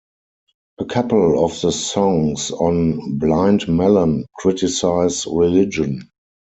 A 0.79 0.85
couple 0.85 1.45
of 1.45 1.61
the 1.61 1.71
songs 1.71 2.49
on 2.49 3.19
"Blind 3.19 3.67
Melon" 3.67 4.25
criticize 4.35 5.27
religion. 5.27 6.09